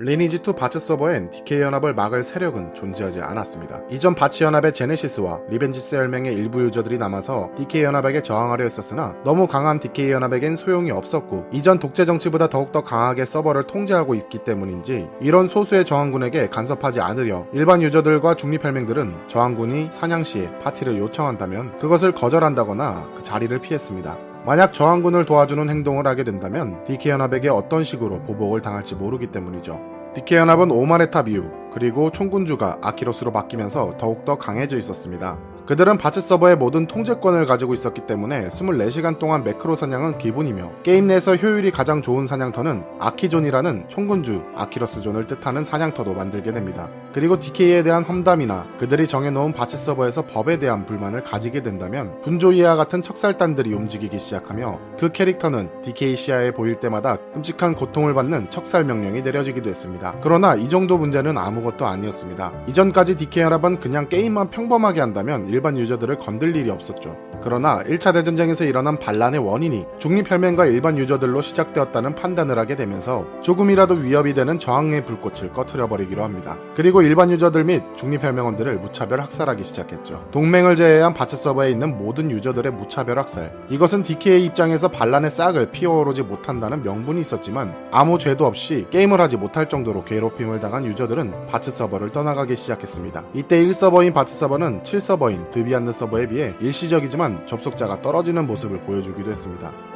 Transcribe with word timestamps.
리니지2 0.00 0.56
바츠 0.56 0.78
서버엔 0.78 1.30
DK 1.30 1.60
연합을 1.60 1.92
막을 1.92 2.24
세력은 2.24 2.74
존재하지 2.74 3.20
않았습니다. 3.20 3.82
이전 3.90 4.14
바츠 4.14 4.44
연합의 4.44 4.72
제네시스와 4.72 5.42
리벤지스 5.50 5.96
혈맹의 5.96 6.32
일부 6.32 6.62
유저들이 6.62 6.96
남아서 6.96 7.50
DK 7.58 7.82
연합에게 7.82 8.22
저항하려 8.22 8.64
했었으나 8.64 9.14
너무 9.24 9.46
강한 9.46 9.78
DK 9.78 10.10
연합에겐 10.10 10.56
소용이 10.56 10.90
없었고 10.90 11.48
이전 11.52 11.78
독재 11.78 12.06
정치보다 12.06 12.48
더욱더 12.48 12.82
강하게 12.82 13.26
서버를 13.26 13.64
통제하고 13.64 14.14
있기 14.14 14.38
때문인지 14.38 15.06
이런 15.20 15.48
소수의 15.48 15.84
저항군에게 15.84 16.48
간섭하지 16.48 17.02
않으려 17.02 17.46
일반 17.52 17.82
유저들과 17.82 18.36
중립 18.36 18.64
혈맹들은 18.64 19.28
저항군이 19.28 19.90
사냥 19.92 20.24
시에 20.24 20.50
파티를 20.60 20.96
요청한다면 20.96 21.78
그것을 21.78 22.12
거절한다거나 22.12 23.10
그 23.18 23.22
자리를 23.22 23.58
피했습니다. 23.58 24.29
만약 24.46 24.72
저항군을 24.72 25.26
도와주는 25.26 25.68
행동을 25.68 26.06
하게 26.06 26.24
된다면 26.24 26.82
DK연합에게 26.84 27.48
어떤 27.50 27.84
식으로 27.84 28.22
보복을 28.22 28.62
당할지 28.62 28.94
모르기 28.94 29.26
때문이죠. 29.28 29.80
DK연합은 30.14 30.70
오만의 30.70 31.09
탑 31.09 31.28
이후 31.28 31.50
그리고 31.72 32.10
총군주가 32.10 32.78
아키러스로 32.80 33.32
바뀌면서 33.32 33.96
더욱더 33.98 34.38
강해져 34.38 34.76
있었습니다. 34.76 35.38
그들은 35.70 35.98
바츠 35.98 36.20
서버의 36.20 36.56
모든 36.56 36.88
통제권을 36.88 37.46
가지고 37.46 37.74
있었기 37.74 38.00
때문에 38.00 38.48
24시간 38.48 39.20
동안 39.20 39.44
매크로 39.44 39.76
사냥은 39.76 40.18
기본이며 40.18 40.72
게임 40.82 41.06
내에서 41.06 41.36
효율이 41.36 41.70
가장 41.70 42.02
좋은 42.02 42.26
사냥터는 42.26 42.82
아키존이라는 42.98 43.84
총군주 43.88 44.42
아키러스존을 44.56 45.28
뜻하는 45.28 45.62
사냥터도 45.62 46.12
만들게 46.12 46.52
됩니다. 46.52 46.88
그리고 47.12 47.38
DK에 47.38 47.84
대한 47.84 48.02
험담이나 48.02 48.66
그들이 48.78 49.06
정해놓은 49.06 49.52
바츠 49.52 49.76
서버에서 49.76 50.26
법에 50.26 50.58
대한 50.58 50.86
불만을 50.86 51.22
가지게 51.22 51.62
된다면 51.62 52.20
분조이와 52.22 52.74
같은 52.74 53.00
척살단들이 53.02 53.72
움직이기 53.72 54.18
시작하며 54.18 54.80
그 54.98 55.12
캐릭터는 55.12 55.70
DK 55.82 56.16
시야에 56.16 56.50
보일 56.50 56.80
때마다 56.80 57.16
끔찍한 57.34 57.76
고통을 57.76 58.14
받는 58.14 58.50
척살 58.50 58.84
명령이 58.84 59.22
내려지기도 59.22 59.70
했습니다. 59.70 60.16
그러나 60.20 60.56
이 60.56 60.68
정도 60.68 60.98
문제는 60.98 61.38
아무것도 61.38 61.86
아니었습니다. 61.86 62.52
이전까지 62.68 63.16
DK 63.16 63.44
연합은 63.44 63.78
그냥 63.78 64.08
게임만 64.08 64.50
평범하게 64.50 65.00
한다면 65.00 65.48
일반 65.60 65.76
유저들을 65.76 66.16
건들 66.16 66.56
일이 66.56 66.70
없었죠. 66.70 67.14
그러나 67.42 67.82
1차 67.84 68.14
대전쟁에서 68.14 68.64
일어난 68.64 68.98
반란의 68.98 69.40
원인이 69.40 69.84
중립혈맹과 69.98 70.64
일반 70.64 70.96
유저들로 70.96 71.42
시작되었다는 71.42 72.14
판단을 72.14 72.58
하게 72.58 72.76
되면서 72.76 73.26
조금이라도 73.42 73.96
위협이 73.96 74.32
되는 74.32 74.58
저항의 74.58 75.04
불꽃을 75.04 75.52
꺼트려버리기로 75.52 76.22
합니다. 76.24 76.56
그리고 76.74 77.02
일반 77.02 77.30
유저들 77.30 77.64
및 77.64 77.82
중립혈맹원들을 77.94 78.78
무차별 78.78 79.20
학살하기 79.20 79.62
시작했죠. 79.62 80.24
동맹을 80.30 80.76
제외한 80.76 81.12
바츠 81.12 81.36
서버에 81.36 81.70
있는 81.70 81.98
모든 81.98 82.30
유저들의 82.30 82.72
무차별 82.72 83.18
학살. 83.18 83.52
이것은 83.68 84.02
DK의 84.02 84.42
입장에서 84.46 84.88
반란의 84.88 85.30
싹을 85.30 85.72
피워오르지 85.72 86.22
못한다는 86.22 86.82
명분이 86.82 87.20
있었지만 87.20 87.74
아무 87.90 88.18
죄도 88.18 88.46
없이 88.46 88.86
게임을 88.88 89.20
하지 89.20 89.36
못할 89.36 89.68
정도로 89.68 90.04
괴롭힘을 90.04 90.60
당한 90.60 90.86
유저들은 90.86 91.48
바츠 91.48 91.70
서버를 91.70 92.12
떠나가기 92.12 92.56
시작했습니다. 92.56 93.24
이때 93.34 93.62
1서버인 93.62 94.14
바츠 94.14 94.34
서버는 94.34 94.82
7서버인 94.84 95.49
드비안느 95.50 95.92
서버에 95.92 96.28
비해 96.28 96.54
일시적이지만 96.60 97.46
접속자가 97.46 98.02
떨어지는 98.02 98.46
모습을 98.46 98.80
보여주기도 98.80 99.30
했습니다. 99.30 99.89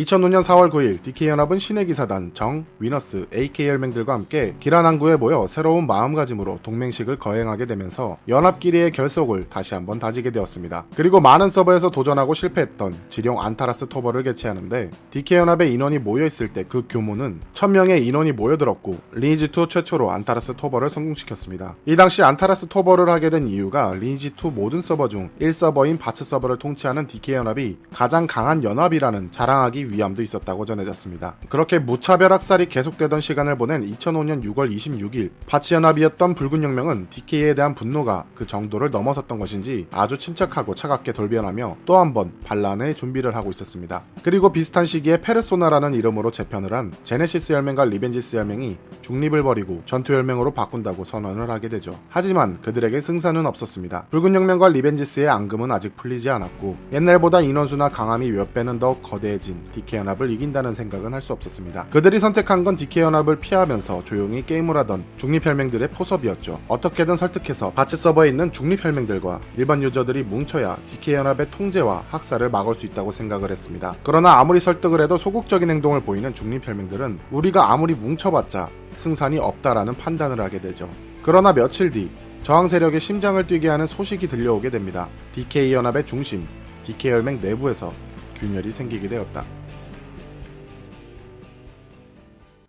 2005년 0.00 0.42
4월 0.42 0.70
9일 0.70 1.02
DK연합은 1.02 1.58
신의 1.58 1.86
기사단, 1.86 2.30
정, 2.32 2.64
위너스, 2.78 3.26
AK 3.34 3.68
혈맹들과 3.68 4.14
함께 4.14 4.54
기란항구에 4.60 5.16
모여 5.16 5.46
새로운 5.46 5.86
마음가짐으로 5.86 6.60
동맹식을 6.62 7.18
거행하게 7.18 7.66
되면서 7.66 8.16
연합끼리의 8.26 8.92
결속을 8.92 9.50
다시 9.50 9.74
한번 9.74 9.98
다지게 9.98 10.30
되었습니다. 10.30 10.86
그리고 10.96 11.20
많은 11.20 11.50
서버에서 11.50 11.90
도전하고 11.90 12.32
실패했던 12.32 12.94
지룡 13.10 13.40
안타라스 13.40 13.88
토벌을 13.88 14.22
개최하는데 14.22 14.90
DK연합의 15.10 15.72
인원이 15.72 15.98
모여있을 15.98 16.52
때 16.52 16.64
그 16.70 16.84
규모는 16.88 17.40
1000명의 17.54 18.06
인원이 18.06 18.32
모여들었고 18.32 18.96
리니지2 19.14 19.68
최초로 19.68 20.12
안타라스 20.12 20.54
토벌을 20.54 20.88
성공시켰습니다. 20.88 21.74
이 21.84 21.96
당시 21.96 22.22
안타라스 22.22 22.68
토벌을 22.68 23.08
하게 23.08 23.28
된 23.28 23.48
이유가 23.48 23.90
리니지2 23.98 24.52
모든 24.52 24.80
서버 24.80 25.08
중 25.08 25.30
1서버인 25.40 25.98
바츠 25.98 26.24
서버를 26.24 26.58
통치하는 26.58 27.06
DK연합이 27.06 27.76
가장 27.92 28.26
강한 28.26 28.62
연합이라는 28.62 29.32
자랑하기 29.32 29.89
위함도 29.90 30.22
있었다고 30.22 30.64
전해졌습니다. 30.66 31.36
그렇게 31.48 31.78
무차별 31.78 32.32
학살이 32.32 32.68
계속되던 32.68 33.20
시간을 33.20 33.56
보낸 33.56 33.82
2005년 33.90 34.42
6월 34.44 34.74
26일 34.74 35.30
바츠연합이었던 35.46 36.34
붉은 36.34 36.62
혁명은 36.62 37.08
DK에 37.10 37.54
대한 37.54 37.74
분노가 37.74 38.24
그 38.34 38.46
정도를 38.46 38.90
넘어섰던 38.90 39.38
것인지 39.38 39.86
아주 39.92 40.18
침착하고 40.18 40.74
차갑게 40.74 41.12
돌변하며 41.12 41.76
또 41.86 41.96
한 42.00 42.10
번 42.14 42.32
반란의 42.44 42.96
준비를 42.96 43.36
하고 43.36 43.50
있었습니다. 43.50 44.02
그리고 44.24 44.50
비슷한 44.52 44.84
시기에 44.86 45.20
페르소나라는 45.20 45.94
이름으로 45.94 46.30
재편을 46.32 46.72
한 46.72 46.92
제네시스 47.04 47.52
혈맹과 47.52 47.84
리벤지스 47.84 48.36
혈맹이 48.36 48.78
중립을 49.02 49.42
버리고 49.44 49.82
전투 49.86 50.12
혈맹으로 50.14 50.52
바꾼다고 50.52 51.04
선언을 51.04 51.50
하게 51.50 51.68
되죠. 51.68 51.98
하지만 52.08 52.60
그들에게 52.62 53.00
승산은 53.00 53.46
없었습니다. 53.46 54.06
붉은 54.10 54.34
혁명과 54.34 54.68
리벤지스의 54.68 55.28
앙금은 55.28 55.70
아직 55.70 55.94
풀리지 55.96 56.30
않았고 56.30 56.76
옛날보다 56.92 57.42
인원수나 57.42 57.90
강함이 57.90 58.30
몇 58.32 58.52
배는 58.54 58.78
더 58.80 58.96
거대해진 59.02 59.56
DK연합을 59.74 60.30
이긴다는 60.30 60.74
생각은 60.74 61.14
할 61.14 61.20
수 61.20 61.32
없었습니다. 61.34 61.86
그들이 61.90 62.18
선택한 62.18 62.64
건 62.64 62.76
DK연합을 62.76 63.40
피하면서 63.40 64.04
조용히 64.04 64.44
게임을 64.46 64.76
하던 64.78 65.04
중립혈맹들의 65.18 65.88
포섭이었죠. 65.90 66.58
어떻게든 66.66 67.16
설득해서 67.16 67.72
바츠 67.72 67.96
서버에 67.98 68.28
있는 68.30 68.50
중립혈맹들과 68.52 69.40
일반 69.58 69.82
유저들이 69.82 70.22
뭉쳐야 70.22 70.78
DK연합의 70.90 71.50
통제와 71.50 72.04
학살을 72.10 72.48
막을 72.48 72.74
수 72.74 72.86
있다고 72.86 73.12
생각을 73.12 73.50
했습니다. 73.50 73.94
그러나 74.02 74.38
아무리 74.38 74.60
설득을 74.60 75.02
해도 75.02 75.18
소극적인 75.18 75.68
행동을 75.68 76.00
보이는 76.00 76.34
중립혈맹들은 76.34 77.18
우리가 77.30 77.70
아무리 77.72 77.94
뭉쳐봤자 77.94 78.70
승산이 78.94 79.38
없다라는 79.38 79.94
판단을 79.94 80.40
하게 80.40 80.60
되죠. 80.60 80.88
그러나 81.22 81.52
며칠 81.52 81.90
뒤 81.90 82.10
저항 82.42 82.68
세력의 82.68 83.00
심장을 83.00 83.46
뛰게 83.46 83.68
하는 83.68 83.84
소식이 83.84 84.26
들려오게 84.26 84.70
됩니다. 84.70 85.08
DK연합의 85.34 86.06
중심, 86.06 86.46
DK혈맹 86.84 87.40
내부에서 87.42 87.92
균열이 88.36 88.72
생기게 88.72 89.08
되었다. 89.08 89.44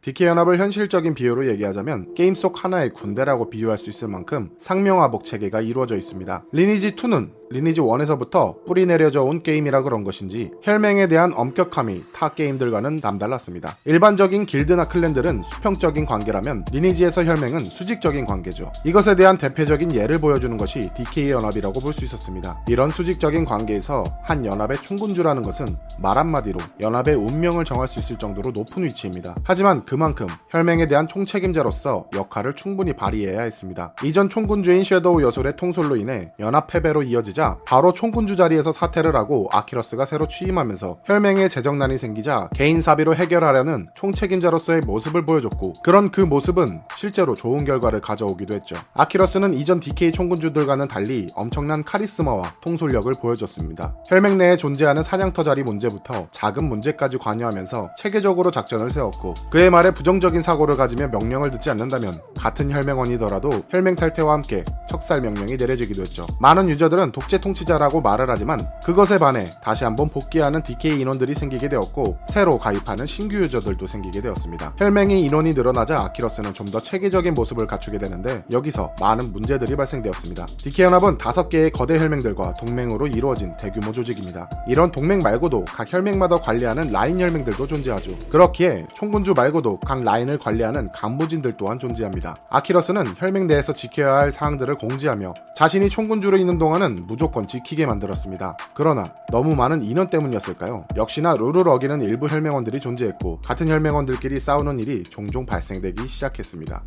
DK연합을 0.01 0.57
현실적인 0.57 1.13
비유로 1.13 1.47
얘기하자면 1.50 2.16
게임 2.16 2.34
속 2.34 2.63
하나의 2.63 2.91
군대라고 2.91 3.50
비유할 3.50 3.78
수 3.78 3.89
있을 3.89 4.07
만큼 4.07 4.50
상명하복 4.57 5.25
체계가 5.25 5.62
이루어져 5.62 5.95
있습니다. 5.95 6.45
리니지 6.51 6.95
2는 6.95 7.41
리니지 7.51 7.81
1에서부터 7.81 8.66
뿌리 8.66 8.85
내려져 8.85 9.23
온 9.23 9.44
게임이라 9.44 9.84
그런 9.84 10.03
것인지 10.03 10.51
혈맹에 10.63 11.07
대한 11.07 11.34
엄격함이 11.35 12.03
타 12.13 12.29
게임들과는 12.29 13.00
남달랐습니다. 13.01 13.78
일반적인 13.85 14.45
길드나 14.45 14.88
클랜들은 14.88 15.44
수평적인 15.44 16.06
관계라면 16.06 16.66
리니지에서 16.72 17.25
혈맹은 17.25 17.59
수직적인 17.59 18.25
관계죠. 18.25 18.72
이것에 18.85 19.16
대한 19.16 19.38
대표적인 19.38 19.94
예를 19.94 20.19
보여주는 20.19 20.56
것이 20.57 20.90
DK 20.97 21.29
연합이라고 21.29 21.79
볼 21.79 21.91
수 21.91 22.06
있었습니다. 22.06 22.63
이런 22.67 22.90
수직적인 22.90 23.44
관계에서 23.45 24.06
한 24.23 24.45
연합의 24.45 24.78
총군주라는 24.81 25.44
것은 25.44 25.66
말 26.00 26.17
한마디로 26.17 26.57
연합의 26.79 27.16
운명을 27.16 27.66
정할 27.66 27.88
수 27.88 28.00
있을 28.00 28.17
정도로 28.17 28.51
높은 28.51 28.84
위치입니다. 28.84 29.35
하지만 29.44 29.85
그만큼 29.85 30.28
혈맹에 30.50 30.88
대한 30.88 31.07
총책임자로서 31.07 32.07
역할을 32.16 32.56
충분히 32.56 32.94
발휘해야 32.94 33.41
했습니다. 33.41 33.94
이전 34.03 34.29
총군주인 34.29 34.84
섀도우 34.84 35.22
여솔의 35.22 35.57
통솔로 35.57 35.97
인해 35.97 36.31
연합 36.40 36.67
패배로 36.67 37.03
이어지자 37.03 37.41
생기자 37.41 37.57
바로 37.66 37.91
총군주 37.91 38.35
자리에서 38.35 38.72
사퇴를 38.72 39.16
하고 39.16 39.50
아키러스가 39.52 40.06
새로 40.06 40.28
취임하면서 40.28 41.00
혈맹에 41.06 41.50
재정난이 41.50 41.97
생기자 41.97 42.47
개인 42.53 42.81
사비로 42.81 43.16
해결하려는 43.16 43.88
총책임자로서의 43.96 44.81
모습을 44.81 45.25
보여줬고 45.25 45.74
그런 45.84 46.12
그 46.12 46.22
모습은 46.22 46.81
실제로 46.96 47.34
좋은 47.34 47.66
결과를 47.66 48.02
가져오기도 48.02 48.53
했죠. 48.53 48.75
아키러스는 48.94 49.56
이전 49.56 49.79
DK 49.79 50.12
총군주들과는 50.12 50.88
달리 50.88 51.28
엄청난 51.35 51.84
카리스마와 51.84 52.53
통솔력을 52.62 53.12
보여줬습니다. 53.19 53.96
혈맹 54.08 54.38
내에 54.38 54.56
존재하는 54.56 55.02
사냥터 55.02 55.41
자리 55.41 55.63
문제부터 55.63 56.28
작은 56.31 56.63
문제까지 56.63 57.18
관여하면서 57.18 57.91
체계적으로 57.97 58.52
작전을 58.52 58.91
세웠고 58.91 59.34
그의 59.49 59.72
말에 59.72 59.91
부정적인 59.91 60.41
사고를 60.43 60.76
가지며 60.76 61.08
명령을 61.08 61.49
듣지 61.52 61.72
않는다면 61.72 62.22
같은 62.38 62.72
혈맹원이더라도 62.72 63.64
혈맹 63.70 63.96
탈퇴와 63.96 64.34
함께 64.34 64.64
척살 64.88 65.22
명령이 65.22 65.58
내려지기도 65.58 66.02
했죠. 66.03 66.28
많은 66.40 66.70
유저들은 66.70 67.11
독재 67.14 67.40
통치자라고 67.39 68.01
말을 68.01 68.29
하지만 68.29 68.59
그것에 68.83 69.17
반해 69.17 69.45
다시 69.63 69.85
한번 69.85 70.09
복귀하는 70.09 70.61
DK 70.63 70.99
인원들이 70.99 71.33
생기게 71.33 71.69
되었고 71.69 72.17
새로 72.28 72.59
가입하는 72.59 73.05
신규 73.05 73.37
유저들도 73.37 73.87
생기게 73.87 74.19
되었습니다. 74.22 74.73
혈맹의 74.78 75.22
인원이 75.22 75.53
늘어나자 75.53 76.01
아키러스는 76.01 76.53
좀 76.53 76.72
더 76.72 76.79
체계적인 76.79 77.33
모습을 77.33 77.67
갖추게 77.67 77.97
되는데 77.97 78.45
여기서 78.49 78.93
많은 79.01 79.33
문제들이 79.33 79.75
발생되었습니다. 79.75 80.45
DK 80.57 80.85
연합은 80.85 81.17
5개의 81.17 81.73
거대 81.73 81.99
혈맹들과 81.99 82.53
동맹으로 82.53 83.07
이루어진 83.07 83.57
대규모 83.57 83.91
조직입니다. 83.91 84.49
이런 84.69 84.89
동맹 84.89 85.19
말고도 85.19 85.66
각 85.66 85.91
혈맹마다 85.91 86.37
관리하는 86.37 86.93
라인 86.93 87.19
혈맹들도 87.19 87.67
존재하죠. 87.67 88.17
그렇기에 88.29 88.87
총군주 88.93 89.33
말고도 89.33 89.81
각 89.81 90.01
라인을 90.01 90.37
관리하는 90.37 90.93
간부진들 90.93 91.57
또한 91.57 91.78
존재합니다. 91.78 92.37
아키러스는 92.49 93.16
혈맹 93.17 93.47
내에서 93.47 93.73
지켜야 93.73 94.16
할 94.16 94.31
사항들을 94.31 94.78
공지하며 94.78 95.33
자신이 95.57 95.89
총군주로 95.89 96.37
있는 96.37 96.57
동안은 96.57 97.07
무조 97.07 97.21
무조건 97.22 97.46
지키게 97.46 97.85
만들었습니다. 97.85 98.58
그러나 98.73 99.14
너무 99.29 99.53
많은 99.53 99.84
인원 99.84 100.09
때문이었을까요? 100.09 100.88
역시나 100.96 101.35
룰을 101.35 101.70
어기는 101.70 102.02
일부 102.02 102.28
혈맹원들이 102.28 102.79
존재했고 102.79 103.41
같은 103.41 103.68
혈맹원들끼리 103.68 104.40
싸우는 104.40 104.79
일이 104.79 105.03
종종 105.03 105.46
발생되기 105.46 106.08
시작했습니다. 106.08 106.84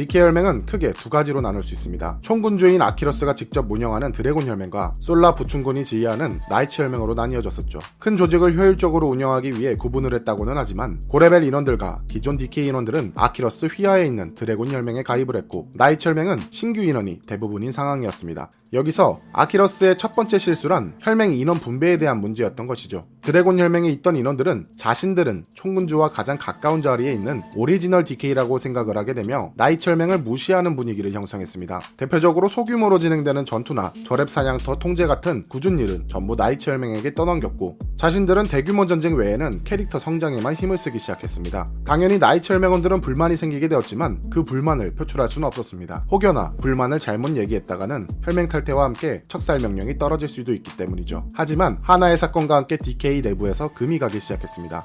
DK 0.00 0.22
혈맹은 0.22 0.64
크게 0.64 0.94
두 0.94 1.10
가지로 1.10 1.42
나눌 1.42 1.62
수 1.62 1.74
있습니다. 1.74 2.20
총군주인 2.22 2.80
아키러스가 2.80 3.34
직접 3.34 3.70
운영하는 3.70 4.12
드래곤 4.12 4.46
혈맹과 4.46 4.94
솔라 4.98 5.34
부총군이 5.34 5.84
지휘하는 5.84 6.40
나이츠 6.48 6.80
혈맹으로 6.80 7.12
나뉘어졌었죠. 7.12 7.80
큰 7.98 8.16
조직을 8.16 8.56
효율적으로 8.56 9.08
운영하기 9.08 9.60
위해 9.60 9.74
구분을 9.74 10.14
했다고는 10.14 10.56
하지만 10.56 11.02
고레벨 11.08 11.44
인원들과 11.44 12.04
기존 12.08 12.38
DK 12.38 12.68
인원들은 12.68 13.12
아키러스 13.14 13.66
휘하에 13.66 14.06
있는 14.06 14.34
드래곤 14.34 14.72
혈맹에 14.72 15.02
가입을 15.02 15.36
했고 15.36 15.68
나이츠 15.74 16.08
혈맹은 16.08 16.38
신규 16.50 16.80
인원이 16.80 17.20
대부분인 17.26 17.70
상황이었습니다. 17.70 18.50
여기서 18.72 19.18
아키러스의 19.34 19.98
첫 19.98 20.16
번째 20.16 20.38
실수란 20.38 20.94
혈맹 21.00 21.32
인원 21.34 21.58
분배에 21.58 21.98
대한 21.98 22.22
문제였던 22.22 22.66
것이죠. 22.66 23.02
드래곤 23.20 23.58
혈맹에 23.58 23.90
있던 23.90 24.16
인원들은 24.16 24.68
자신들은 24.78 25.44
총군주와 25.54 26.08
가장 26.08 26.38
가까운 26.38 26.80
자리에 26.80 27.12
있는 27.12 27.42
오리지널 27.54 28.06
DK라고 28.06 28.56
생각을 28.56 28.96
하게 28.96 29.12
되며 29.12 29.52
나이츠 29.56 29.89
혈맹을 29.90 30.18
무시하는 30.18 30.76
분위기를 30.76 31.12
형성했습니다. 31.12 31.80
대표적으로 31.96 32.48
소규모로 32.48 32.98
진행되는 32.98 33.44
전투나 33.44 33.92
저렙 34.06 34.28
사냥터 34.28 34.78
통제 34.78 35.06
같은 35.06 35.42
굳은 35.48 35.78
일은 35.78 36.06
전부 36.06 36.36
나이츠 36.36 36.70
혈맹에게 36.70 37.14
떠넘겼고 37.14 37.78
자신들은 37.96 38.44
대규모 38.44 38.86
전쟁 38.86 39.16
외에는 39.16 39.64
캐릭터 39.64 39.98
성장에만 39.98 40.54
힘을 40.54 40.78
쓰기 40.78 40.98
시작했습니다. 40.98 41.66
당연히 41.84 42.18
나이츠 42.18 42.52
혈맹원들은 42.52 43.00
불만이 43.00 43.36
생기게 43.36 43.68
되었지만 43.68 44.30
그 44.30 44.44
불만을 44.44 44.94
표출할 44.94 45.28
수는 45.28 45.46
없었습니다. 45.48 46.04
혹여나 46.10 46.52
불만을 46.60 47.00
잘못 47.00 47.36
얘기했다가는 47.36 48.06
혈맹 48.22 48.48
탈퇴와 48.48 48.84
함께 48.84 49.24
척살 49.28 49.58
명령이 49.58 49.98
떨어질 49.98 50.28
수도 50.28 50.52
있기 50.52 50.76
때문이죠. 50.76 51.28
하지만 51.34 51.78
하나의 51.82 52.16
사건과 52.16 52.56
함께 52.56 52.76
DK 52.76 53.22
내부에서 53.22 53.72
금이 53.74 53.98
가기 53.98 54.20
시작했습니다. 54.20 54.84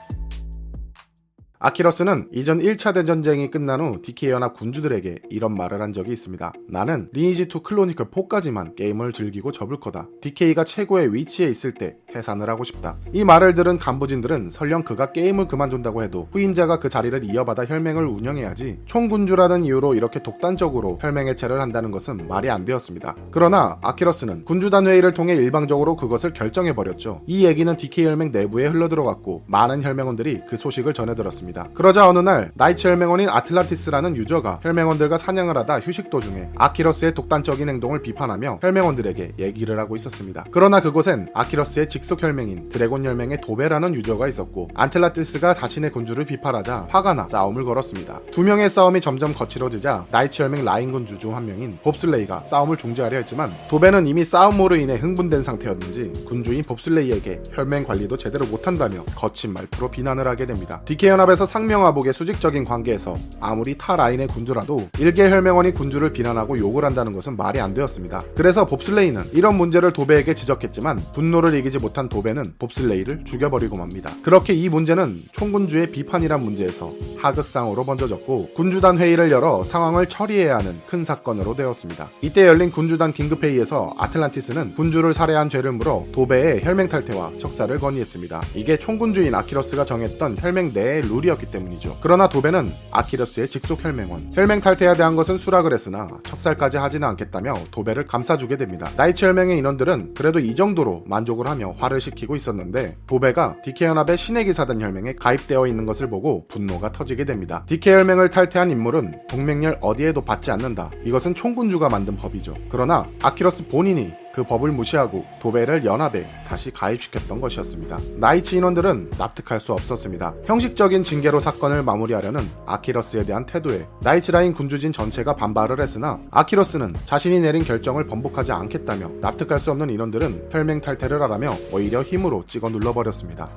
아키러스는 1.65 2.27
이전 2.31 2.59
1차 2.59 2.93
대전쟁이 2.93 3.49
끝난 3.49 3.81
후 3.81 3.99
DK 3.99 4.29
연합 4.29 4.53
군주들에게 4.53 5.17
이런 5.31 5.57
말을 5.57 5.81
한 5.81 5.93
적이 5.93 6.11
있습니다. 6.11 6.53
나는 6.69 7.09
리니지2 7.11 7.63
클로니클 7.63 8.11
4까지만 8.11 8.75
게임을 8.75 9.13
즐기고 9.13 9.51
접을 9.51 9.79
거다. 9.79 10.07
DK가 10.21 10.63
최고의 10.63 11.15
위치에 11.15 11.47
있을 11.47 11.73
때 11.73 11.95
해산을 12.15 12.51
하고 12.51 12.63
싶다. 12.63 12.97
이 13.13 13.23
말을 13.23 13.55
들은 13.55 13.79
간부진들은 13.79 14.51
설령 14.51 14.83
그가 14.83 15.11
게임을 15.11 15.47
그만둔다고 15.47 16.03
해도 16.03 16.27
후임자가 16.33 16.77
그 16.77 16.87
자리를 16.87 17.23
이어받아 17.23 17.65
혈맹을 17.65 18.05
운영해야지 18.05 18.81
총군주라는 18.85 19.63
이유로 19.63 19.95
이렇게 19.95 20.21
독단적으로 20.21 20.99
혈맹 21.01 21.29
해체를 21.29 21.61
한다는 21.61 21.89
것은 21.89 22.27
말이 22.27 22.51
안 22.51 22.65
되었습니다. 22.65 23.15
그러나 23.31 23.79
아키러스는 23.81 24.45
군주단 24.45 24.85
회의를 24.85 25.15
통해 25.15 25.33
일방적으로 25.33 25.95
그것을 25.95 26.31
결정해버렸죠. 26.31 27.23
이 27.25 27.43
얘기는 27.47 27.75
DK 27.75 28.05
혈맹 28.05 28.31
내부에 28.31 28.67
흘러들어갔고 28.67 29.45
많은 29.47 29.83
혈맹원들이 29.83 30.41
그 30.47 30.57
소식을 30.57 30.93
전해들었습니다. 30.93 31.54
있습니다. 31.55 31.69
그러자 31.73 32.07
어느 32.07 32.19
날 32.19 32.51
나이츠 32.55 32.87
혈맹원인 32.87 33.29
아틀란티스라는 33.29 34.17
유저가 34.17 34.59
혈맹원들과 34.61 35.17
사냥을 35.17 35.57
하다 35.57 35.79
휴식 35.79 36.09
도중에 36.09 36.49
아키러스의 36.55 37.13
독단적인 37.13 37.67
행동을 37.69 38.01
비판하며 38.01 38.59
혈맹원들에게 38.61 39.33
얘기를 39.39 39.79
하고 39.79 39.95
있었습니다. 39.95 40.45
그러나 40.51 40.81
그곳엔 40.81 41.29
아키러스의 41.33 41.89
직속 41.89 42.21
혈맹인 42.21 42.69
드래곤 42.69 43.05
혈맹의 43.05 43.41
도베라는 43.41 43.95
유저가 43.95 44.27
있었고 44.27 44.69
아틀란티스가 44.75 45.55
자신의 45.55 45.91
군주를 45.91 46.25
비판하자 46.25 46.87
화가 46.89 47.13
나 47.13 47.27
싸움을 47.27 47.63
걸었습니다. 47.63 48.19
두 48.31 48.43
명의 48.43 48.69
싸움이 48.69 49.01
점점 49.01 49.33
거칠어지자 49.33 50.05
나이츠 50.11 50.43
혈맹 50.43 50.65
라인 50.65 50.91
군주 50.91 51.17
중 51.19 51.35
한 51.35 51.45
명인 51.47 51.77
봅슬레이가 51.83 52.43
싸움을 52.45 52.77
중지하려 52.77 53.17
했지만 53.17 53.51
도베는 53.69 54.07
이미 54.07 54.23
싸움으로 54.23 54.75
인해 54.77 54.95
흥분된 54.95 55.43
상태였는지 55.43 56.25
군주인 56.25 56.61
봅슬레이에게 56.63 57.41
혈맹 57.51 57.83
관리도 57.83 58.15
제대로 58.15 58.45
못한다며 58.45 59.03
거친 59.15 59.51
말투로 59.51 59.91
비난을 59.91 60.25
하게 60.27 60.45
됩니다. 60.45 60.81
DK 60.85 61.09
연합에서 61.09 61.34
그래서 61.35 61.47
상명하복의 61.47 62.13
수직적인 62.13 62.63
관계에서 62.63 63.13
아무리 63.41 63.77
타 63.77 63.97
라인의 63.97 64.27
군주라도 64.27 64.87
일개 64.99 65.29
혈맹원이 65.29 65.73
군주를 65.73 66.13
비난하고 66.13 66.57
욕을 66.57 66.85
한다는 66.85 67.11
것은 67.11 67.35
말이 67.35 67.59
안 67.59 67.73
되었습니다. 67.73 68.23
그래서 68.37 68.65
봅슬레이는 68.65 69.31
이런 69.33 69.55
문제를 69.55 69.91
도배에게 69.91 70.33
지적했지만 70.33 70.97
분노를 71.13 71.53
이기지 71.55 71.79
못한 71.79 72.07
도배는 72.07 72.53
봅슬레이를 72.57 73.25
죽여버리고 73.25 73.75
맙니다. 73.75 74.11
그렇게 74.23 74.53
이 74.53 74.69
문제는 74.69 75.23
총군주의 75.33 75.91
비판이란 75.91 76.41
문제에서 76.41 76.93
하극상으로 77.17 77.83
번져졌고 77.83 78.53
군주단 78.55 78.97
회의를 78.97 79.29
열어 79.29 79.61
상황을 79.63 80.07
처리해야 80.07 80.59
하는 80.59 80.79
큰 80.87 81.03
사건으로 81.03 81.57
되었습니다. 81.57 82.11
이때 82.21 82.47
열린 82.47 82.71
군주단 82.71 83.11
긴급회의에서 83.11 83.93
아틀란티스는 83.97 84.75
군주를 84.75 85.13
살해한 85.13 85.49
죄를 85.49 85.73
물어 85.73 86.05
도배의 86.13 86.63
혈맹 86.63 86.87
탈퇴와 86.87 87.33
척살을 87.39 87.75
건의했습니다. 87.77 88.41
이게 88.55 88.77
총군주인 88.77 89.35
아키러스가 89.35 89.83
정했던 89.83 90.37
혈맹 90.39 90.71
내의 90.73 91.01
룰이 91.01 91.24
었 91.29 91.35
혈맹이었기 91.35 91.51
때문이죠. 91.51 91.97
그러나 92.01 92.29
도베는 92.29 92.69
아키러스의 92.91 93.49
직속 93.49 93.83
혈맹원. 93.83 94.31
혈맹 94.33 94.61
탈퇴에 94.61 94.95
대한 94.95 95.15
것은 95.15 95.37
수락을 95.37 95.73
했으나 95.73 96.07
척살까지 96.23 96.77
하지는 96.77 97.07
않겠다며 97.09 97.55
도베를 97.71 98.07
감싸주게 98.07 98.57
됩니다. 98.57 98.89
나이츠 98.95 99.25
혈맹의 99.25 99.57
인원들은 99.57 100.13
그래도 100.15 100.39
이 100.39 100.55
정도로 100.55 101.03
만족을 101.07 101.47
하며 101.47 101.71
화를 101.71 101.99
식히고 101.99 102.35
있었는데 102.35 102.97
도베가 103.07 103.57
DK 103.63 103.85
연합의 103.85 104.17
신의 104.17 104.45
기사단 104.45 104.81
혈맹에 104.81 105.13
가입되어 105.15 105.67
있는 105.67 105.85
것을 105.85 106.09
보고 106.09 106.47
분노가 106.47 106.91
터지게 106.91 107.25
됩니다. 107.25 107.63
DK 107.67 107.93
혈맹을 107.93 108.31
탈퇴한 108.31 108.71
인물은 108.71 109.27
동맹혈 109.27 109.79
어디에도 109.81 110.21
받지 110.21 110.51
않는다. 110.51 110.91
이것은 111.03 111.35
총군주가 111.35 111.89
만든 111.89 112.15
법이죠. 112.15 112.55
그러나 112.69 113.05
아키러스 113.21 113.67
본인이 113.67 114.13
그 114.35 114.43
법을 114.43 114.73
무시하고 114.73 115.25
도배를 115.41 115.85
연합에 115.85 116.27
다시 116.45 116.69
가입시켰던 116.69 117.39
것이었습니다. 117.39 117.97
나이츠 118.17 118.57
인원들은 118.57 119.11
납득할 119.17 119.61
수 119.61 119.71
없었습니다. 119.71 120.33
형식적인 120.43 121.05
징계로 121.05 121.39
사건을 121.39 121.83
마무리하려는 121.83 122.41
아키러스에 122.65 123.23
대한 123.23 123.45
태도에 123.45 123.87
나이츠 124.01 124.33
라인 124.33 124.53
군주진 124.53 124.91
전체가 124.91 125.37
반발을 125.37 125.79
했으나 125.79 126.19
아키러스는 126.31 126.95
자신이 127.05 127.39
내린 127.39 127.63
결정을 127.63 128.07
번복하지 128.07 128.51
않겠다며 128.51 129.09
납득할 129.21 129.57
수 129.59 129.71
없는 129.71 129.89
인원들은 129.89 130.49
혈맹 130.51 130.81
탈퇴를 130.81 131.21
하라며 131.21 131.53
오히려 131.71 132.03
힘으로 132.03 132.43
찍어 132.45 132.67
눌러버렸습니다. 132.67 133.49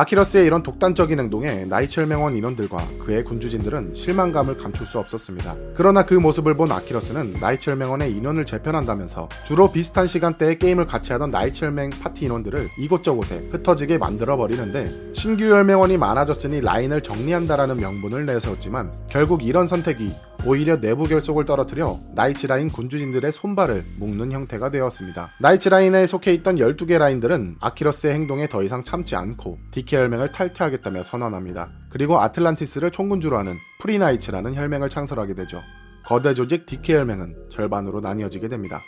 아키러스의 0.00 0.46
이런 0.46 0.62
독단적인 0.62 1.18
행동에 1.18 1.66
나이츠 1.66 1.86
혈맹원 1.86 2.34
인원들과 2.34 2.78
그의 3.04 3.22
군주진들은 3.22 3.92
실망감을 3.94 4.56
감출 4.56 4.86
수 4.86 4.98
없었습니다. 4.98 5.54
그러나 5.74 6.06
그 6.06 6.14
모습을 6.14 6.54
본 6.56 6.72
아키러스는 6.72 7.34
나이츠 7.38 7.58
혈맹원의 7.58 8.10
인원을 8.12 8.46
재편한다면서 8.46 9.28
주로 9.46 9.70
비슷한 9.70 10.06
시간대에 10.06 10.56
게임을 10.56 10.86
같이 10.86 11.12
하던 11.12 11.30
나이츠 11.30 11.72
혈맹 11.72 11.90
파티 11.90 12.24
인원들을 12.24 12.68
이곳저곳에 12.78 13.48
흩어지게 13.50 13.98
만들어 13.98 14.38
버리는데 14.38 15.12
신규 15.12 15.44
혈맹원이 15.44 15.98
많아졌으니 15.98 16.62
라인을 16.62 17.02
정리한다라는 17.02 17.76
명분을 17.76 18.24
내세웠지만 18.24 18.92
결국 19.10 19.44
이런 19.44 19.66
선택이 19.66 20.14
오히려 20.46 20.80
내부 20.80 21.04
결속을 21.04 21.44
떨어뜨려 21.44 21.98
나이츠 22.14 22.46
라인 22.46 22.68
군주진들의 22.68 23.30
손발을 23.32 23.82
묶는 23.98 24.32
형태가 24.32 24.70
되었습니다. 24.70 25.28
나이츠 25.38 25.68
라인에 25.68 26.06
속해 26.06 26.32
있던 26.34 26.56
12개 26.56 26.98
라인들은 26.98 27.56
아키러스의 27.60 28.14
행동에 28.14 28.46
더 28.48 28.62
이상 28.62 28.82
참지 28.82 29.16
않고 29.16 29.58
DK 29.70 29.96
혈맹을 29.96 30.32
탈퇴하겠다며 30.32 31.02
선언합니다. 31.02 31.68
그리고 31.90 32.20
아틀란티스를 32.20 32.90
총군주로 32.90 33.36
하는 33.36 33.54
프리나이츠라는 33.82 34.54
혈맹을 34.54 34.88
창설하게 34.88 35.34
되죠. 35.34 35.60
거대 36.04 36.32
조직 36.32 36.66
DK 36.66 36.96
혈맹은 36.96 37.50
절반으로 37.50 38.00
나뉘어지게 38.00 38.48
됩니다. 38.48 38.80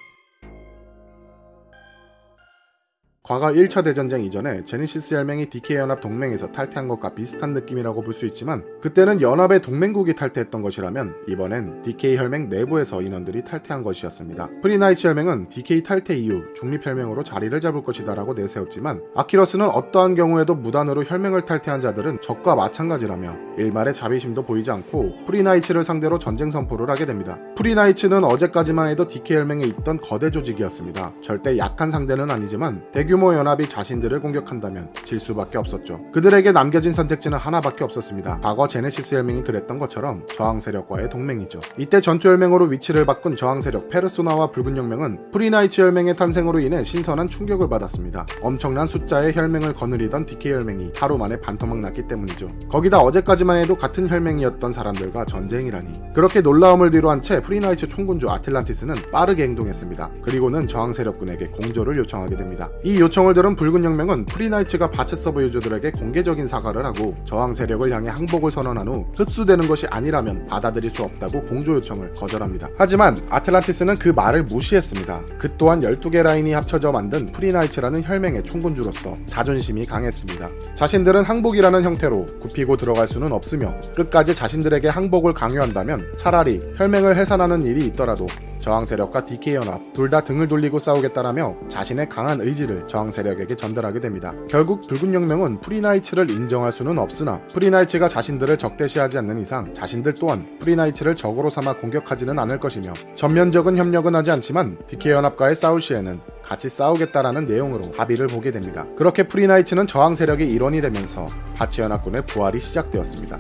과거 3.25 3.53
1차 3.53 3.85
대전쟁 3.85 4.25
이전에 4.25 4.65
제니시스 4.65 5.15
혈맹이 5.15 5.47
DK 5.49 5.77
연합 5.77 6.01
동맹에서 6.01 6.51
탈퇴한 6.51 6.89
것과 6.89 7.15
비슷한 7.15 7.53
느낌이라고 7.53 8.03
볼 8.03 8.13
수 8.13 8.27
있지만 8.27 8.65
그때는 8.81 9.23
연합의 9.23 9.63
동맹국이 9.63 10.17
탈퇴했던 10.17 10.61
것이라면 10.61 11.15
이번엔 11.29 11.83
DK 11.83 12.17
혈맹 12.17 12.49
내부에서 12.49 13.01
인원들이 13.01 13.45
탈퇴한 13.45 13.85
것이었습니다. 13.85 14.51
프리나이츠 14.61 15.07
혈맹은 15.07 15.51
DK 15.51 15.85
탈퇴 15.85 16.17
이후 16.17 16.43
중립 16.57 16.85
혈맹으로 16.85 17.23
자리를 17.23 17.59
잡을 17.61 17.85
것이다라고 17.85 18.35
내세웠지만 18.35 19.01
아키러스는 19.15 19.67
어떠한 19.67 20.17
경우에도 20.17 20.57
무단으로 20.57 21.05
혈맹을 21.05 21.45
탈퇴한 21.45 21.81
자들은 21.81 22.23
적과 22.23 22.57
마찬가지라며 22.57 23.37
일말의 23.57 23.95
자비심도 23.95 24.43
보이지 24.43 24.73
않고 24.73 25.27
프리나이츠를 25.27 25.85
상대로 25.85 26.19
전쟁 26.19 26.51
선포를 26.51 26.91
하게 26.91 27.07
됩니다. 27.07 27.39
프리나이츠는 27.57 28.25
어제까지만 28.25 28.89
해도 28.89 29.07
DK 29.07 29.37
혈맹에 29.37 29.65
있던 29.67 29.99
거대 29.99 30.33
조직이었습니다. 30.33 31.13
절대 31.23 31.57
약한 31.57 31.93
상대는 31.93 32.29
아니지만 32.29 32.83
대규 32.91 33.12
대규모 33.13 33.35
연합이 33.35 33.69
자신들을 33.69 34.21
공격한다면 34.21 34.91
질 35.05 35.21
수밖에 35.21 35.59
없었죠. 35.59 36.01
그들에게 36.13 36.51
남겨진 36.51 36.95
선택지는 36.95 37.37
하나밖에 37.37 37.85
없었습니다. 37.85 38.41
과거 38.43 38.67
제네시스 38.67 39.17
혈맹이 39.17 39.43
그랬던 39.43 39.77
것처럼 39.79 40.25
저항 40.35 40.61
세력과의 40.61 41.11
동맹이죠. 41.11 41.61
이때 41.77 42.01
전투 42.01 42.31
혈맹으로 42.31 42.65
위치를 42.69 43.05
바꾼 43.05 43.37
저항 43.37 43.61
세력 43.61 43.91
페르소나와 43.91 44.51
붉은 44.51 44.79
혁명은 44.79 45.31
프리나이츠 45.31 45.83
혈맹의 45.83 46.17
탄생으로 46.17 46.61
인해 46.61 46.85
신선한 46.85 47.29
충격을 47.29 47.69
받았습니다. 47.69 48.25
엄청난 48.41 48.87
숫자의 48.87 49.37
혈맹을 49.37 49.75
거느리던 49.75 50.25
DK 50.25 50.51
혈맹이 50.51 50.93
하루 50.97 51.19
만에 51.19 51.39
반토막 51.39 51.81
났기 51.81 52.09
때문이죠. 52.09 52.49
거기다 52.71 53.01
어제까지만 53.01 53.59
해도 53.59 53.77
같은 53.77 54.09
혈맹이었던 54.09 54.73
사람들과 54.73 55.27
전쟁이라니. 55.27 56.15
그렇게 56.15 56.41
놀라움을 56.41 56.91
뒤로한 56.91 57.21
채 57.21 57.43
프리나이츠 57.43 57.89
총군주 57.89 58.31
아틀란티스는 58.31 58.95
빠르게 59.13 59.43
행동했습니다. 59.43 60.11
그리고는 60.23 60.67
저항 60.67 60.95
세력군에게 60.95 61.49
공조를 61.49 61.99
요청하게 61.99 62.37
됩니다. 62.39 62.71
이 62.83 63.02
요청을 63.03 63.35
들은 63.35 63.57
붉은 63.57 63.83
혁명은 63.83 64.27
프리나이츠가 64.27 64.93
바츠 64.93 65.17
서버 65.17 65.43
유저들에게 65.43 65.91
공개적인 65.91 66.47
사과를 66.47 66.85
하고 66.85 67.17
저항 67.25 67.53
세력을 67.53 67.93
향해 67.93 68.09
항복을 68.09 68.53
선언한 68.53 68.87
후 68.87 69.07
흡수되는 69.17 69.67
것이 69.67 69.87
아니라면 69.91 70.47
받아들일 70.47 70.89
수 70.89 71.03
없다고 71.03 71.43
공조 71.47 71.75
요청을 71.75 72.15
거절합니다. 72.15 72.69
하지만 72.79 73.27
아틀란티스는 73.29 73.99
그 73.99 74.11
말을 74.11 74.45
무시했습니다. 74.45 75.23
그 75.37 75.51
또한 75.59 75.81
12개 75.81 76.23
라인이 76.23 76.53
합쳐져 76.53 76.93
만든 76.93 77.27
프리나이츠라는 77.33 78.05
혈맹의 78.05 78.45
총군주로서 78.45 79.17
자존심이 79.27 79.85
강했습니다. 79.85 80.49
자신들은 80.77 81.25
항복이라는 81.25 81.83
형태로 81.83 82.27
굽히고 82.41 82.77
들어갈 82.77 83.09
수는 83.09 83.33
없으며 83.33 83.75
끝까지 83.97 84.35
자신들에게 84.35 84.89
항복을 84.89 85.35
강요한다면 85.35 86.13
차라리 86.17 86.61
혈맹을 86.77 87.17
해산하는 87.17 87.65
일이 87.65 87.87
있더라도 87.87 88.27
저항 88.63 88.85
세력과 88.85 89.25
DK 89.25 89.57
연합 89.57 89.81
둘 89.93 90.13
다 90.13 90.21
등을 90.21 90.47
돌리고 90.47 90.79
싸우겠다라며 90.79 91.57
자신의 91.69 92.09
강한 92.11 92.41
의지를 92.41 92.87
저항 92.87 93.11
세력에게 93.11 93.57
전달하게 93.57 93.99
됩니다. 94.01 94.35
결국 94.49 94.87
붉은 94.87 95.15
혁명은 95.15 95.61
프리나이츠를 95.61 96.31
인정할 96.31 96.71
수는 96.71 96.99
없으나 96.99 97.41
프리나이츠가 97.55 98.09
자신들을 98.09 98.59
적대시하지 98.59 99.17
않는 99.19 99.41
이상 99.41 99.73
자신들 99.73 100.15
또한 100.21 100.59
프리나이츠를 100.61 101.17
적으로 101.17 101.49
삼아 101.49 101.79
공격하지는 101.79 102.39
않을 102.39 102.61
것이며 102.61 102.93
전면적인 103.15 103.79
협력은 103.79 104.15
하지 104.15 104.31
않지만 104.31 104.79
DK 104.87 105.13
연합과의 105.13 105.57
싸울 105.57 105.81
시에는 105.81 106.21
같이 106.43 106.69
싸우겠다라는 106.69 107.47
내용으로 107.47 107.93
합의를 107.97 108.27
보게 108.27 108.51
됩니다. 108.51 108.87
그렇게 108.97 109.23
프리나이츠는 109.23 109.87
저항 109.87 110.15
세력의 110.15 110.51
일원이 110.51 110.83
되면서 110.83 111.27
바치 111.55 111.81
연합군의 111.81 112.27
부활이 112.27 112.61
시작되었습니다. 112.61 113.39